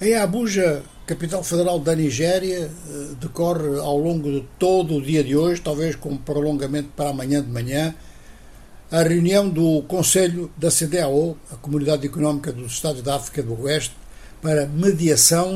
[0.00, 5.36] Em Abuja, capital federal da Nigéria, eh, decorre ao longo de todo o dia de
[5.36, 7.92] hoje, talvez com prolongamento para amanhã de manhã,
[8.92, 13.96] a reunião do Conselho da CDAO, a Comunidade Económica dos Estados da África do Oeste,
[14.40, 15.52] para mediação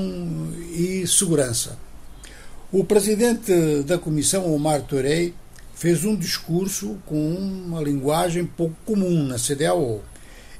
[0.74, 1.78] e segurança.
[2.72, 5.30] O presidente da Comissão, Omar Touré,
[5.72, 10.02] fez um discurso com uma linguagem pouco comum na CDAO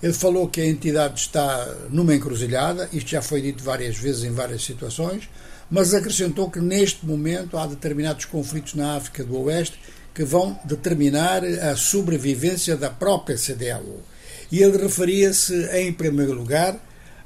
[0.03, 4.33] ele falou que a entidade está numa encruzilhada, isto já foi dito várias vezes em
[4.33, 5.29] várias situações,
[5.71, 9.79] mas acrescentou que neste momento há determinados conflitos na África do Oeste
[10.13, 14.01] que vão determinar a sobrevivência da própria CDAO.
[14.51, 16.77] E ele referia-se, em primeiro lugar,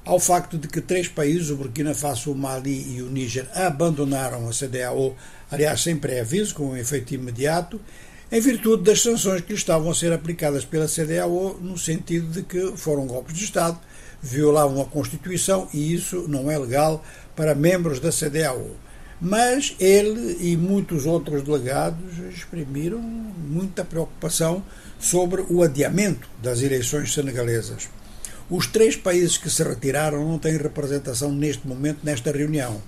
[0.05, 4.49] ao facto de que três países, o Burkina Faso, o Mali e o Níger, abandonaram
[4.49, 5.17] a CDAO,
[5.51, 7.81] aliás, sem pré-aviso, com um efeito imediato,
[8.31, 12.43] em virtude das sanções que lhe estavam a ser aplicadas pela CDAO, no sentido de
[12.43, 13.79] que foram golpes de Estado,
[14.21, 17.05] violavam a Constituição e isso não é legal
[17.37, 18.75] para membros da CDAO.
[19.21, 24.63] Mas ele e muitos outros delegados exprimiram muita preocupação
[24.99, 27.89] sobre o adiamento das eleições senegalesas.
[28.51, 32.83] Os três países que se retiraram não têm representação neste momento nesta reunião,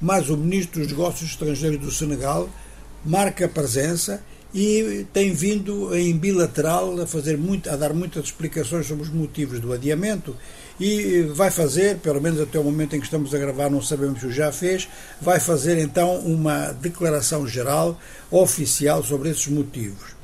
[0.00, 2.48] mas o ministro dos Negócios Estrangeiros do Senegal
[3.04, 4.22] marca presença
[4.54, 9.58] e tem vindo em bilateral a fazer muito, a dar muitas explicações sobre os motivos
[9.58, 10.36] do adiamento
[10.78, 14.20] e vai fazer, pelo menos até o momento em que estamos a gravar, não sabemos
[14.20, 14.88] se o já fez,
[15.20, 17.98] vai fazer então uma declaração geral
[18.30, 20.14] oficial sobre esses motivos.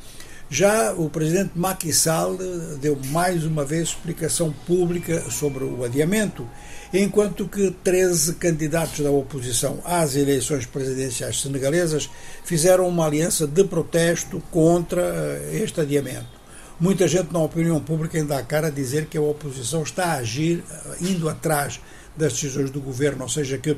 [0.53, 2.37] Já o presidente Macky Sall
[2.81, 6.45] deu mais uma vez explicação pública sobre o adiamento
[6.93, 12.11] enquanto que 13 candidatos da oposição às eleições presidenciais senegalesas
[12.45, 16.41] fizeram uma aliança de protesto contra eh, este adiamento.
[16.81, 20.17] Muita gente na opinião pública ainda há cara a dizer que a oposição está a
[20.17, 21.79] agir eh, indo atrás
[22.17, 23.77] das decisões do governo, ou seja, que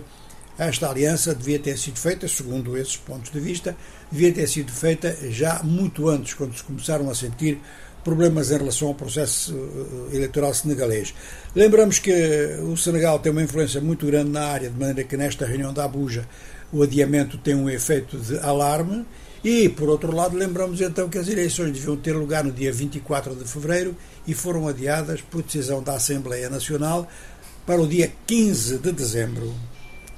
[0.59, 3.77] esta aliança devia ter sido feita, segundo esses pontos de vista,
[4.11, 7.59] devia ter sido feita já muito antes, quando se começaram a sentir
[8.05, 11.15] problemas em relação ao processo eh, eleitoral senegalês.
[11.55, 12.13] Lembramos que
[12.63, 15.85] o Senegal tem uma influência muito grande na área, de maneira que nesta reunião da
[15.85, 16.29] Abuja
[16.73, 19.07] o adiamento tem um efeito de alarme.
[19.45, 23.35] E, por outro lado, lembramos então que as eleições deviam ter lugar no dia 24
[23.35, 23.97] de fevereiro
[24.27, 27.09] e foram adiadas por decisão da Assembleia Nacional
[27.67, 29.53] para o dia 15 de dezembro.